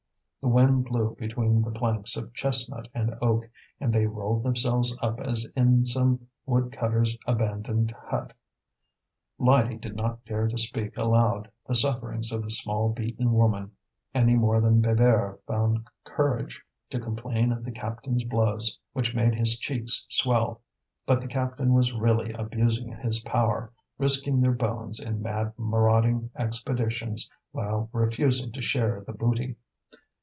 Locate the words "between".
1.19-1.61